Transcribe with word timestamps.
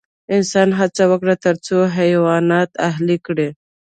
انسان 0.35 0.69
هڅه 0.79 1.03
وکړه 1.11 1.35
تر 1.45 1.55
څو 1.65 1.77
حیوانات 1.97 2.69
اهلي 2.89 3.17
کړي. 3.25 3.49